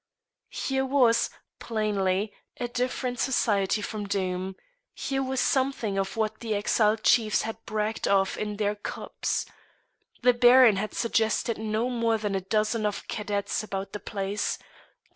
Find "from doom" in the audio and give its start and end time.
3.83-4.55